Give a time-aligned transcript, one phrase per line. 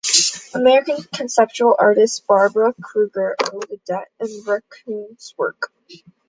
[0.55, 5.71] American conceptual artist Barbara Kruger owes a debt to Rodchenko's work.